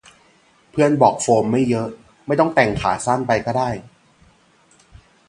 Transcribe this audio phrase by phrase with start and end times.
[0.71, 1.89] เพื่อนบอกโฟมไม่เยอะ
[2.27, 3.69] ไม่ต้องแต่งขาสั้นไปก็ได้